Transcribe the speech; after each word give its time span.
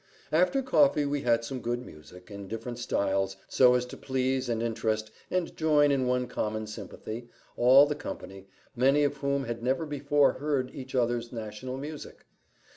After 0.31 0.63
coffee 0.63 1.05
we 1.05 1.21
had 1.21 1.45
some 1.45 1.59
good 1.61 1.85
music, 1.85 2.31
in 2.31 2.47
different 2.47 2.79
styles, 2.79 3.37
so 3.47 3.75
as 3.75 3.85
to 3.85 3.95
please, 3.97 4.49
and 4.49 4.63
interest, 4.63 5.11
and 5.29 5.55
join 5.55 5.91
in 5.91 6.07
one 6.07 6.25
common 6.25 6.65
sympathy, 6.65 7.29
all 7.55 7.85
the 7.85 7.93
company, 7.93 8.47
many 8.75 9.03
of 9.03 9.17
whom 9.17 9.43
had 9.43 9.61
never 9.61 9.85
before 9.85 10.33
heard 10.39 10.71
each 10.73 10.95
other's 10.95 11.31
national 11.31 11.77
music. 11.77 12.25